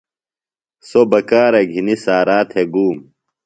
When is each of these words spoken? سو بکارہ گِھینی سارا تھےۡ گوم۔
سو 0.87 0.99
بکارہ 1.11 1.61
گِھینی 1.71 1.95
سارا 2.03 2.37
تھےۡ 2.49 2.67
گوم۔ 2.73 2.97